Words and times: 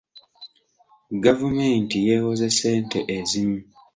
Gavumenti 1.23 1.95
yeewoze 2.07 2.47
ssente 2.53 2.99
ezimu. 3.17 3.59